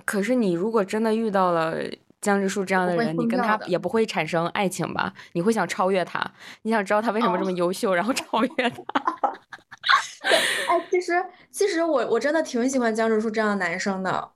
[0.04, 1.78] 可是你如果真的遇到了
[2.20, 5.12] 江直树这样的人，你跟他也不会产生爱情吧？
[5.32, 6.24] 你会想超越他，
[6.62, 8.82] 你想知道他为什么哦这么优秀，然后超越他。
[10.68, 14.32] 哎，其实其实我我真的挺喜欢江直树这样的男生的。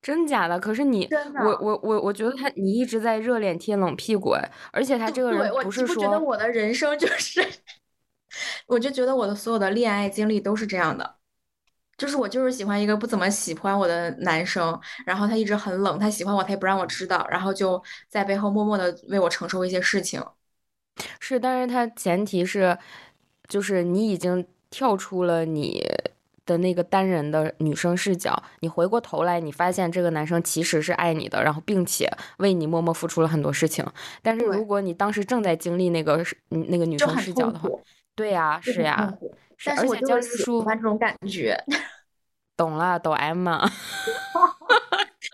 [0.00, 0.60] 真假的？
[0.60, 1.08] 可是你，
[1.44, 7.44] 我我我我觉得他，你一直在热脸贴冷屁股，哎，而且他这个人不是不觉得说，我的人生就是，
[8.68, 11.16] 我就觉得我的所有的恋爱经历都是这样的，
[11.98, 20.22] 就是我就是喜欢一个不怎么喜欢我的男生，然后他一直很冷，他喜欢我，他也不让我知道，然后就在背后默默的为我承受一些事情。
[21.20, 22.78] 是，但是他前提是，
[23.48, 25.84] 就是你已经跳出了你
[26.46, 32.08] 的那个单人的女生视角，你回过头来，你发现这个男生其实是爱你的，然后并且
[32.38, 33.84] 为你默默付出了很多事情。
[34.22, 37.82] 但是如果你当时正在经历那个是嗯那个女生很视角的话苦，
[38.14, 39.18] 对呀，就是很呀
[39.64, 41.56] 但是我就是喜欢这种感觉。
[42.56, 43.68] 懂了，抖 M 嘛。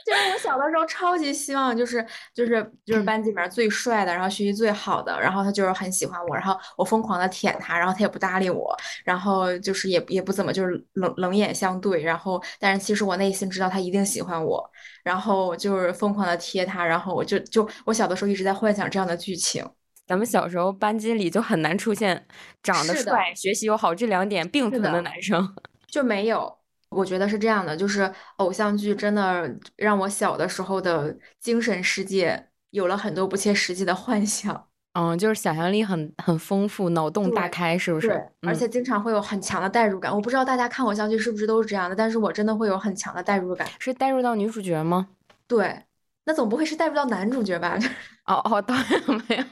[0.05, 14.71] 就是我小的时候超级希望，就是就是就是班级里面最帅的，然后学习最好的，然后他就是很喜欢我，然后我疯狂的舔他，然后他也不搭理我，然后就是也也不怎么就是冷冷眼相对，然后但是其实我内心知道他一定喜欢我，
[15.03, 19.65] 然后就是疯狂的贴他，然后我就就我小的时候一直在幻想这样的剧情。
[20.07, 22.27] 咱们小时候班级里就很难出现
[22.63, 25.55] 长得帅、学习又好这两点并存的男生。
[25.87, 26.59] 就没有。
[26.91, 34.69] 我觉得是这样的，就是偶像剧真的让我小的时候的精神世界有了很多不切实际的幻想。
[34.93, 38.07] 嗯，就是想象力很很丰富，脑洞大开，是不是？
[38.07, 40.15] 对，而嗯且经常会有很强的代入感。
[40.15, 43.67] 我不知道大家看偶像剧是不是都是这样的，但是我真的会有很强的代入感。
[43.81, 45.09] 是代入到女主角吗？
[45.49, 45.83] 对，
[46.25, 47.79] 那总不会是带入到男主角吧？
[48.27, 49.45] 哦哦，当然没有。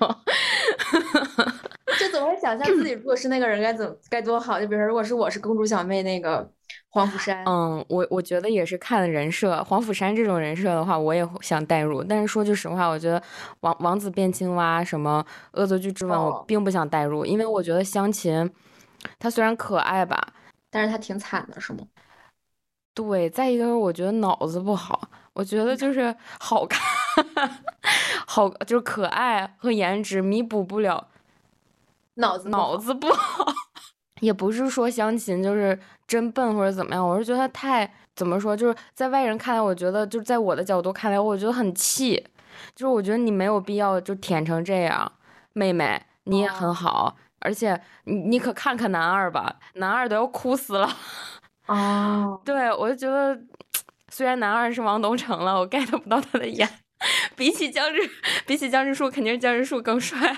[2.01, 4.59] 就总会想象自己如果是那个人该怎么该多好。
[4.59, 6.51] 就比如说，如果是我是公主小妹那个
[6.89, 12.03] 黄甫山，嗯，我我觉得也是看人设，黄甫山这种人设的话，我也想代入。
[12.03, 13.23] 但是说句实话，我觉得
[13.61, 18.51] 王王子变青蛙什么恶作剧之吻，我哦并不想代入，因为我觉得湘琴，
[19.19, 20.19] 她虽然可爱吧，
[20.71, 21.81] 但是她挺惨的，是吗？
[22.95, 26.81] 对，再一个是我觉得脑子不好，我觉得就是好看，
[28.27, 31.09] 好就是可爱和颜值弥补不了
[32.14, 33.47] 脑子脑子不好，
[34.21, 42.23] 也不是说相亲就是真笨或者怎么样，我是觉得他太怎么说，就是在外人看来，我觉得就是在我的角度看来，我觉得很气，
[42.75, 45.11] 就是我觉得你没有必要就舔成这样，
[45.55, 50.88] 妹妹你也很好，而且你你可看看男二吧，男二都要哭死了。
[51.66, 53.40] 哦， 对我就觉得，
[54.12, 56.68] 虽然男二是王东城了，我 get 不到他的颜，
[57.35, 57.98] 比起江直，
[58.46, 60.37] 比起江直树，肯定是江直树更帅。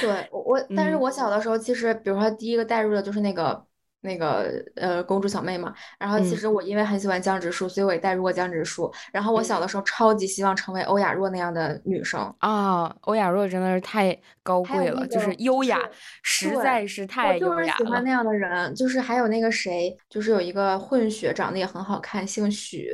[0.00, 3.66] 对我我，但是嗯我小的时候，其实比如说第一个带入的就是那个
[4.00, 8.92] 那个呃公主小妹嘛，然后其嗯实我因为很喜欢江直树，所以我也带入过江直树。
[9.12, 12.20] 然后我小的时候超级希望成为欧雅若那样的女生。
[12.40, 15.80] 啊，欧雅若真的是太高贵了，就是优雅，
[16.22, 18.10] 实在是太优雅了是喜欢那。
[18.10, 22.90] 样的人，就是还有那个谁，就是有一个混血，长得也很好看，姓许。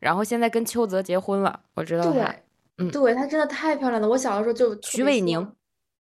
[0.00, 2.10] 然后现在跟邱泽结婚了，我知道他。
[2.12, 2.24] 对，
[2.78, 4.08] 嗯对，她真的太漂亮了。
[4.08, 5.40] 我小的时候就特徐伟宁，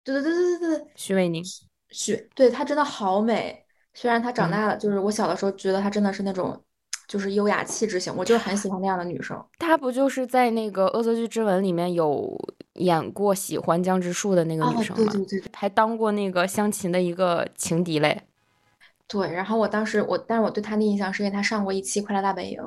[0.03, 1.43] 对对对对对对，徐伟宁，
[1.89, 3.62] 许，对她真的好美。
[3.93, 6.59] 虽然她长嗯大了，就是我小的时候觉得她真的是那种，
[7.07, 9.37] 就是优雅气质型，我就是很喜欢那样的女生。
[9.59, 12.37] 她不就是在那个《恶作剧之吻》里面有
[12.73, 15.03] 演过喜欢江直树的那个哦女生吗？
[15.03, 18.23] 对对对对还当过那个湘琴的一个情敌嘞。
[19.07, 22.57] 对，然后我当时我，但是我对她的印象是因为她上过一期《快乐大本营》，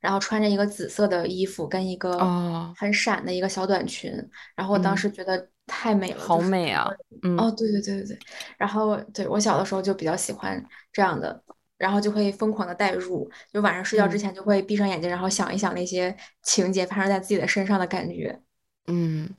[0.00, 4.10] 然后穿着一个紫色的衣服跟一个哦很闪的一个小短裙，
[4.54, 6.88] 然后我当嗯时觉得太美了，好美啊！
[7.22, 8.18] 嗯，哦，对对对对对，
[8.58, 11.40] 然后对我小的时候就比较喜欢这样的，
[11.78, 18.40] 然后就会疯狂的代入，就晚上睡觉之嗯前就会闭上眼睛，然后想一想那些情节发生在自己的身上的感觉。
[18.88, 19.30] 嗯，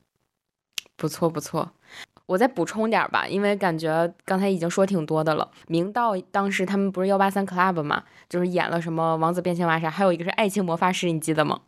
[0.96, 1.70] 不错不错。
[2.28, 5.52] 我再补充点吧，因为感觉刚才已经说挺多的了。
[5.68, 11.60] 明道当时他们不是幺八三 club 嘛，就是演了什么王子变青蛙啥，还有一个是爱情魔法师，你记得吗？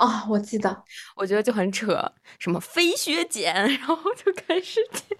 [0.00, 0.82] 哦，我记得，
[1.14, 5.18] 我觉得就很扯，什么飞削剪， 然后就开始剪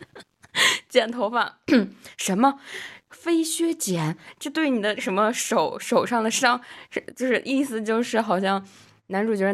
[0.89, 1.59] 剪头发，
[2.17, 2.59] 什么
[3.11, 6.59] 飞削剪，这对你的什么手手上的伤，
[6.91, 8.67] 是就是意思就是好像
[9.09, 9.53] 男主角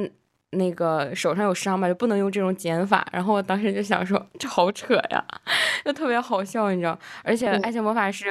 [0.50, 3.04] 那个手上有伤吧，就不能用这种剪法。
[3.12, 5.24] 然后我当时就想说，这好扯呀，
[5.84, 6.96] 就特别好笑，你知道？
[7.24, 8.26] 而且《爱情魔法师》。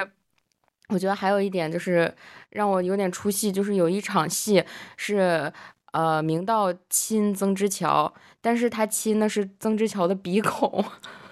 [0.89, 2.13] 我觉得还有一点就是
[2.51, 4.63] 让我有点出戏，就是有一场戏
[4.97, 5.51] 是
[5.95, 10.83] 呃明道亲曾之乔，但是他亲的是曾之乔的鼻孔。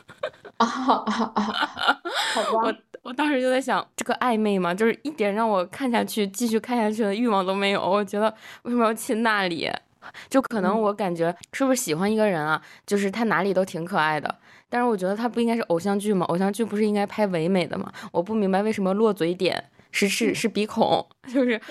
[0.58, 1.44] 啊啊啊！
[2.34, 7.82] 好吧，我我当时就在想，这个暧昧嘛，就是一点让我看下去、继续看下去的欲望都没有。
[7.82, 9.70] 我觉得为什么要亲那里？
[10.30, 14.34] 就可能我感觉是不是喜欢一个人啊，就是他哪里都挺可爱的，
[14.70, 16.26] 但是我觉得他不应该是偶像剧吗？
[16.28, 17.92] 偶像剧不是应该拍唯美的吗？
[18.12, 19.62] 我不明白为什么落嘴点
[19.94, 21.62] 是是是鼻孔， 就是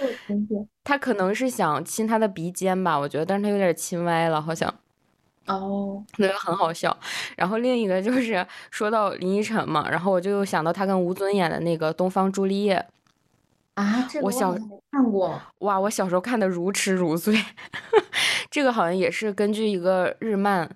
[0.83, 4.73] 他可能是想亲他的鼻尖吧，我觉得，但是他有点亲歪了，好像。
[5.47, 6.97] 哦，那个很好笑。
[7.37, 12.77] 然后另一个就是说到林依晨嘛，然后我就又想到他跟吴尊演的那个《东方朱丽叶》
[13.83, 15.43] 啊，这个我小好像没看过。
[15.59, 17.37] 哇，我小时候看的如痴如醉。
[18.53, 20.71] 这个好像也是根据一个日漫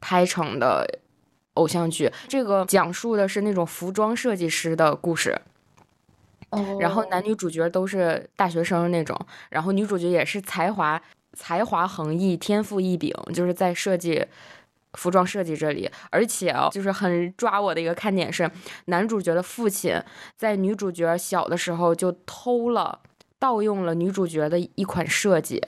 [0.00, 0.88] 拍成的
[1.54, 5.38] 偶像剧，这个讲述的是那种服装设计师的故事。
[6.80, 9.18] 然后男女主角都是大学生那种，
[9.50, 11.00] 然后女主角也是才华
[11.34, 14.24] 才华横溢、天赋异禀，就是在设计
[14.94, 15.90] 服装设计这里。
[16.10, 18.50] 而且啊，就是很抓我的一个看点是，
[18.86, 20.02] 男主角的父亲
[20.36, 23.00] 在女主角小的时候就偷了、
[23.38, 25.62] 盗用了女主角的一款设计，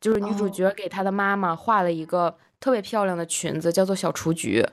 [0.00, 4.64] 就是女主角给她的妈妈画了一个特别漂亮的裙子，叫做小雏菊。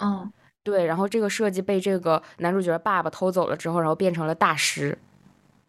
[0.00, 0.30] 嗯，
[0.62, 4.96] 对，然后这个设计被这个男主角爸爸偷走了之后，然后变成了大师。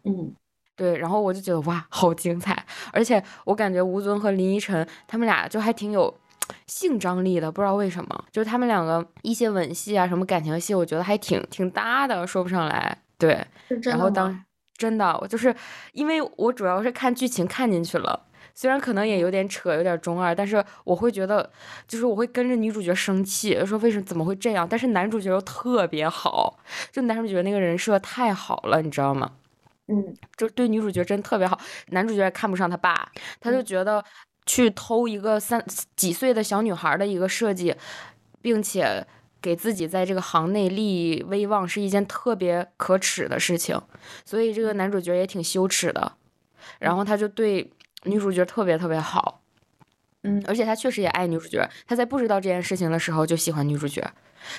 [0.04, 0.34] 嗯，
[0.76, 2.66] 对，然后我就觉得哇，好精彩！
[2.92, 6.14] 而且我感觉吴尊和林依晨他们俩就还挺有
[6.68, 12.98] 性张力的，不知道为什么，就是他们两个一些吻戏啊，什么感情戏，我觉得还挺挺搭的，说不上来。
[13.18, 13.46] 对，
[13.84, 14.44] 然后当？
[14.78, 15.54] 真的，我就是
[15.92, 18.28] 因为我主要是看剧情看进去了。
[18.60, 21.50] 虽然可能也有点扯，有点中二，但是我会觉得，
[21.88, 24.68] 就是我会跟着女主角生气，说为什么怎么会这样？
[24.70, 26.60] 但是男主角又特别好，
[26.92, 29.32] 就男主角那个人设太好了，你知道吗？
[29.88, 31.58] 嗯，就对女主角真特别好，
[31.92, 34.04] 男主角也看不上他爸，他就觉得
[34.46, 35.64] 去偷一个三
[35.96, 37.74] 几岁的小女孩的一个设计，
[38.42, 39.08] 并且
[39.42, 43.82] 给自己在这个行内立益威望是一件特别可耻的事情，
[44.26, 46.12] 所以这个男主角也挺羞耻的，
[46.80, 47.72] 然后他就对
[48.04, 49.42] 女主角特别特别好。
[50.24, 54.06] 嗯，而且他确实也爱女主角，他在不知道这件事情的时候就喜欢女主角，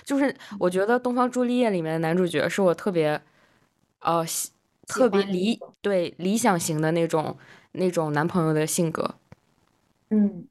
[0.04, 3.20] 就是我觉得《东方朱丽叶》里面的男主角是我特别，
[4.00, 4.24] 呃，
[4.86, 7.36] 特别理对理想型的那种
[7.72, 9.16] 那种男朋友的性格，
[10.08, 10.46] 嗯。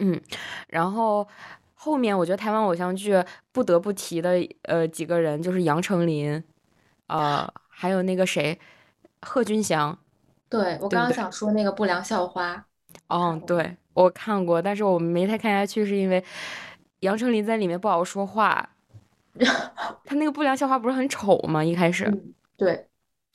[0.00, 0.20] 嗯，
[0.66, 1.28] 然后
[1.74, 3.22] 后面我觉得台湾偶像剧
[3.52, 6.42] 不得不提的呃几个人就是杨丞琳，
[7.06, 8.58] 呃，还有那个谁，
[9.22, 9.96] 贺军翔。
[10.54, 12.64] 对，我刚刚想说那个不良校花。
[13.08, 16.22] 哦，对，我看过，但是我没太看下去，是因为
[17.00, 18.68] 杨丞琳在里面不好说话。
[20.04, 21.64] 他那个不良校花不是很丑吗？
[21.64, 22.08] 一开始。
[22.56, 22.86] 对。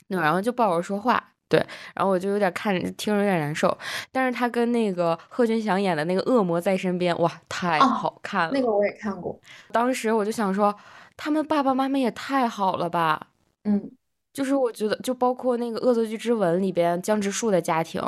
[0.07, 1.21] 然后就不好说话。
[1.49, 1.59] 对，
[1.95, 3.75] 然后我就有点看听着有点难受，
[4.11, 8.51] 但是他跟那个贺军翔演的那个《恶魔在身边》，哇，太好看了。
[8.53, 9.37] 那个我也看过，
[9.71, 10.73] 当时我就想说，
[11.17, 13.27] 他们爸爸妈妈也太好了吧。
[13.63, 13.91] 嗯，
[14.33, 18.01] 就是我觉得，就包括那个《恶作剧之吻》里边江直树的家庭，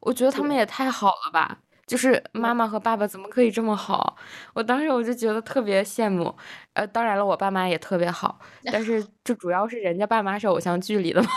[0.00, 1.58] 我觉得他们也太好了吧。
[1.86, 4.16] 就是妈妈和爸爸怎么可以这么好？
[4.54, 6.34] 我当时我就觉得特别羡慕。
[6.72, 8.38] 呃，当然了，我爸妈也特别好，
[8.72, 11.28] 但是就主要是人家爸妈是偶像剧里的嘛。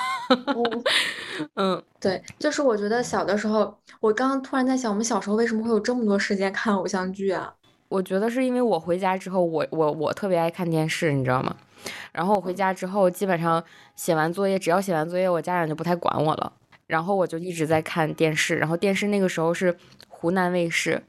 [1.55, 7.53] 嗯，对，就是我觉得小的时候，我刚刚突然在想，我们小时候为什么会有这么多时间看偶像剧啊？
[7.89, 11.55] 我觉得是因为我回家之后，我我我特别爱看电视，你知道吗？
[12.11, 13.63] 然后我回家之后，基本上
[13.95, 16.51] 写完作业，只要写完作业，我家长就不太管我了。
[16.87, 19.75] 然后我就一直在看电视，然后电视那个时候是
[20.07, 21.03] 湖南卫视、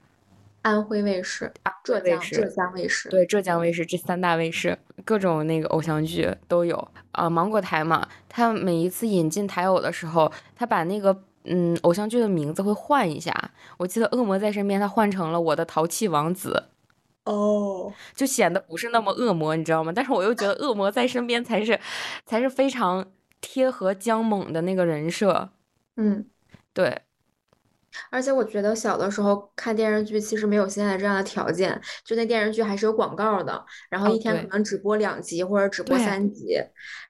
[0.63, 1.53] 安徽卫视、
[1.85, 7.31] 浙江浙江卫视，对浙江卫视这三大卫视，各种那个偶像剧都有啊。
[7.31, 11.17] 芒果台嘛，他每一次引进台偶的时候，他把那个
[11.49, 13.33] 嗯偶像剧的名字会换一下。
[13.79, 16.65] 我记得《恶魔在身边》，他换成了《我的淘气王子》，
[17.31, 19.93] 哦，就显得不是那么恶魔，你知道吗？
[19.95, 21.79] 但是我又觉得《恶魔在身边》才是
[22.25, 23.07] 才是非常
[23.41, 25.51] 贴合姜猛的那个人设。
[25.97, 26.25] 嗯，
[26.73, 27.03] 对，
[28.11, 36.59] 而且我觉得小的时候看电视剧其实没有现在这样的条件，就那电视剧还是有广告的，然后一天可能只播两集或者只播三集，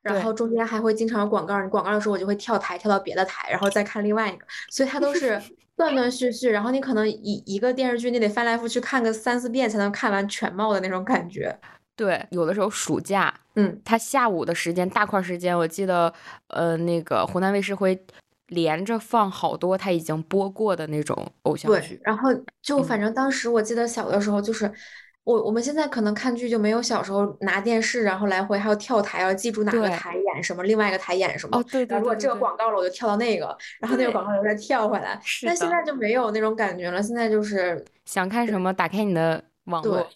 [0.03, 5.41] 然后中间还会经常有广告，你广告的时候我就会跳台跳到别的台，然后再看另外一个，所以它都是
[5.77, 11.59] 断断续续，然后你可能一一个电视剧你得翻来覆去看个三四遍才能看完全貌的那种感觉。
[11.97, 16.13] 对，有的时候暑假，嗯，它下午的时间大块时间，我记得，
[16.49, 18.01] 呃，那个湖南卫视会。
[18.49, 22.31] 连着放好多他已经播过的那种偶像剧，对，然后
[22.63, 24.73] 就反正当时我记得小的时候，就是
[25.25, 31.59] 我我们现在可能看剧就没有小时候拿电视，然后来回还要跳台，要记住哪个台演什么，另外一个台演什么。
[31.59, 31.99] 哦，对对。
[31.99, 35.21] 如果这个广告了，我就跳到那个，然后那个广告又再跳回来。
[35.45, 40.09] 但现在就没有那种感觉了，现在就是想看什么，打开你的网络。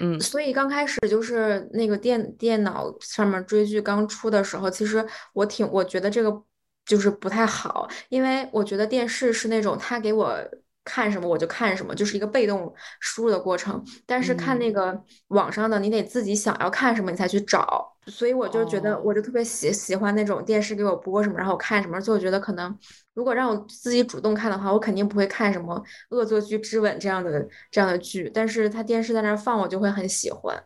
[0.00, 0.20] 嗯。
[0.20, 5.02] 所以刚开始就是那个电电脑上面追剧刚出的时候，其实
[5.32, 6.42] 我挺我觉得这个。
[6.90, 10.36] 就是不太好，因为我觉得电视是那种他给我
[10.84, 13.80] 看什么我就看什么，就是一个被动输入的过程。
[14.04, 17.96] 但是看那个网上的，你得自己想要看什么你才去找。
[18.06, 22.00] 所以我就觉得，我就特别喜喜欢那种电视给我播什么，然后我看什么。
[22.00, 22.76] 所以我觉得可能，
[23.14, 25.78] 如果让我自己主动看的话，我肯定不会看什么
[26.16, 28.28] 《恶作剧之吻》这样的这样的剧。
[28.34, 30.60] 但是他电视在那放，我就会很喜欢。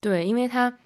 [0.00, 0.76] 对，因为他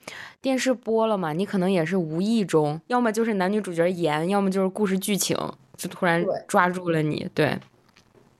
[0.46, 5.36] 电视播了嘛，你可能也是无意中，要么就是男女主角演，要么就是故事剧情，
[5.76, 7.28] 就突然抓住了你。
[7.34, 7.58] 对，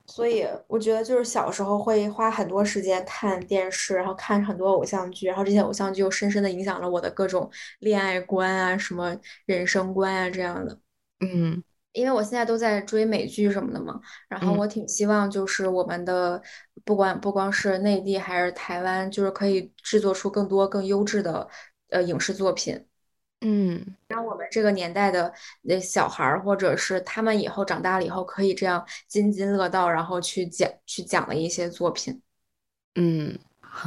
[0.06, 7.50] 所以我觉得就是小时候会花很多时间看电视，然后看很多偶像剧，然后这些偶像剧又深深的影响了我的各种
[7.80, 10.78] 恋爱观啊，什么人生观啊这样的。
[11.18, 11.60] 嗯。
[11.92, 13.98] 因为我现在都在追美剧什么的嘛，
[14.28, 16.40] 然后我挺希望就是我们的
[16.84, 21.48] 不管不光是内地还是台湾，就是可以制作出更多更优质的
[21.90, 22.84] 呃影视作品，
[23.40, 25.32] 嗯，让我们这个年代的
[25.62, 32.20] 那小孩儿或者是他们以后长大了以后可以这样津津乐道，然后去讲去讲的一些作品，
[32.94, 33.38] 嗯，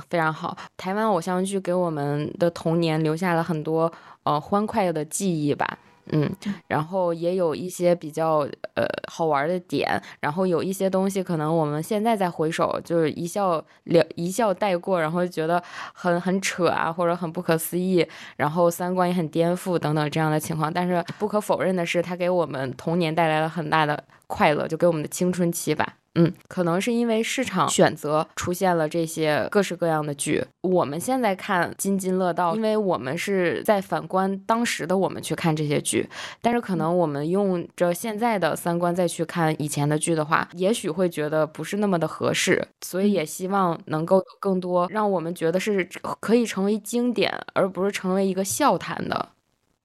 [0.09, 0.57] 非常好。
[0.77, 3.91] 台湾偶像剧给我们的童年留下了很多
[4.23, 5.79] 呃欢快的记忆吧。
[6.11, 6.29] 嗯，
[6.67, 15.61] 然后也有一些比较呃好玩的点，然后有一些东西可能我们现在再回首，就是一笑了一笑带过，然后觉得
[15.93, 18.05] 很很扯啊，或者很不可思议，
[18.37, 20.73] 然后三观也很颠覆等等这样的情况。
[20.73, 25.98] 但是不可否认的是，它给我们童年带来了很大的快乐，就给我们的青春期吧。
[26.15, 36.09] 嗯，可能是因为市场选择出现了这些各式各样的剧，我们现在看津津乐道，因为我们是在反观当时的我们去看这些剧，
[36.41, 45.87] 但是可能我们用着现在的三观再去看以前的剧的话，也许会觉得不是那么的合适，所以也希望能够有更多让我们觉得是
[46.19, 49.29] 可以成为经典，而不是成为一个笑谈的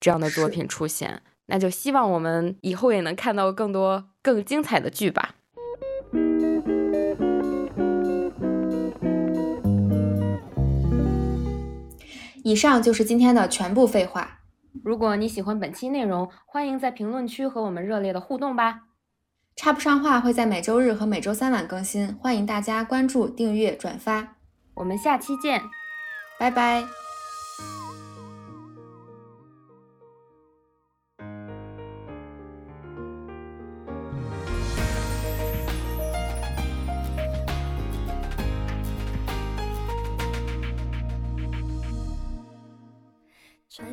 [0.00, 1.20] 这样的作品出现。
[1.46, 5.34] 那就希望我们以后也能看到更多更精彩的剧吧。
[12.44, 14.40] 以上就是今天的全部废话。
[14.82, 18.82] 如果你喜欢本期内容，欢迎在评论区和我们热烈的互动吧。
[19.56, 24.36] 插不上话会在每周日和每周三晚更新，欢迎大家关注、订阅、转发。
[24.74, 25.62] 我们下期见，
[26.38, 27.03] 拜拜。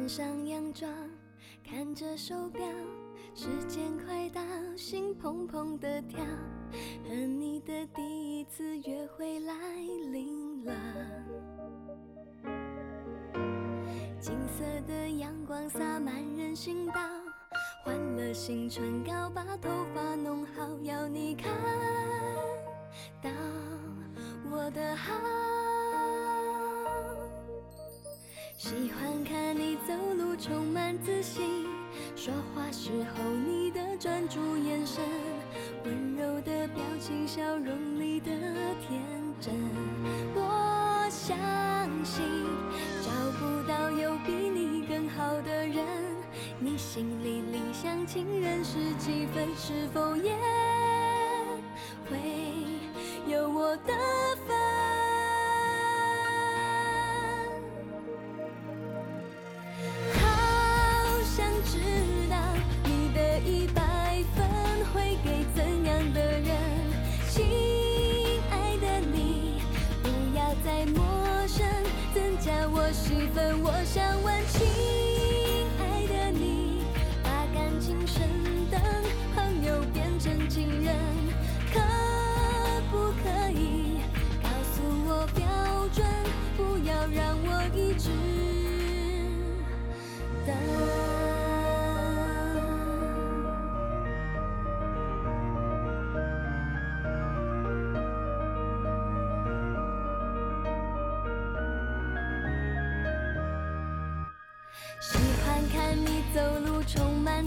[0.01, 0.89] 穿上洋装，
[1.63, 2.65] 看着手表，
[3.35, 4.41] 时间快到，
[4.75, 6.19] 心砰砰的跳，
[7.07, 9.53] 和你的第一次约会来
[10.11, 10.73] 临了。
[14.19, 16.93] 金色的阳光洒满人行道，
[17.83, 21.53] 换了新唇膏，把头发弄好，要你看
[23.21, 23.29] 到
[24.49, 25.13] 我的好。
[28.63, 31.65] 喜欢看你走路充满自信，
[32.15, 35.03] 说话时候你的专注眼神，
[35.83, 38.29] 温柔的表情，笑容里的
[38.79, 39.01] 天
[39.39, 39.51] 真。
[40.35, 41.35] 我相
[42.05, 42.23] 信
[43.01, 43.09] 找
[43.39, 45.83] 不到有比你更好的人，
[46.59, 49.47] 你心里理想情人是几分？
[49.57, 50.37] 是否也
[52.07, 52.15] 会
[53.25, 53.93] 有我的
[54.45, 54.70] 份？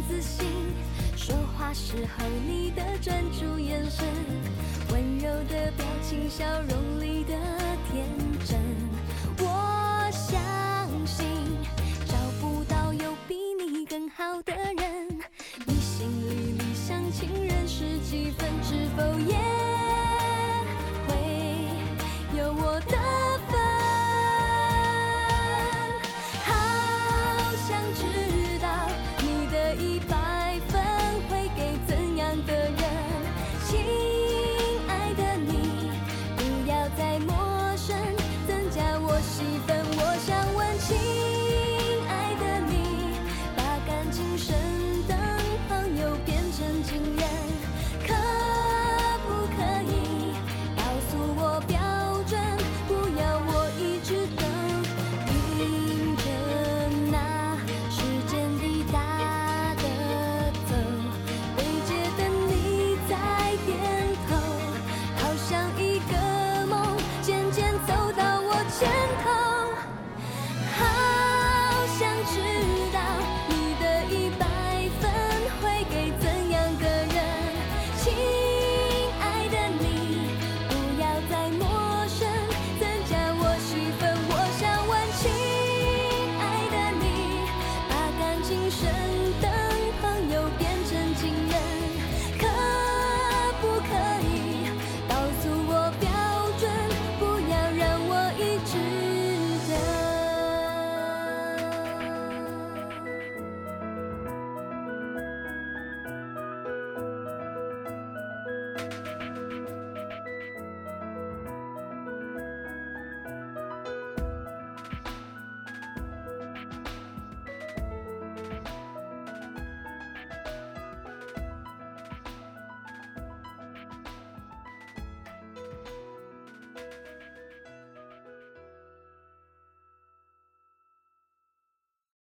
[0.07, 0.47] 自信，
[1.17, 4.07] 说话时候你的专注眼神，
[4.91, 7.35] 温柔的表情，笑容里的
[7.91, 8.07] 天